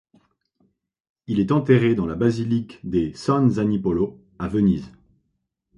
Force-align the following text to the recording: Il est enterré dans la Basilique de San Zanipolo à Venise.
Il 1.27 1.39
est 1.39 1.51
enterré 1.51 1.93
dans 1.93 2.07
la 2.07 2.15
Basilique 2.15 2.79
de 2.83 3.11
San 3.13 3.51
Zanipolo 3.51 4.19
à 4.39 4.47
Venise. 4.47 4.89